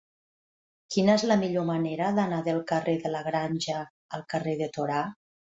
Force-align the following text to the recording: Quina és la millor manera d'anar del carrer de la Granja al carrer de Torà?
Quina 0.95 1.17
és 1.19 1.25
la 1.31 1.37
millor 1.41 1.67
manera 1.67 2.09
d'anar 2.21 2.41
del 2.49 2.63
carrer 2.73 2.97
de 3.07 3.13
la 3.17 3.21
Granja 3.31 3.85
al 4.19 4.29
carrer 4.35 4.57
de 4.65 4.73
Torà? 4.79 5.05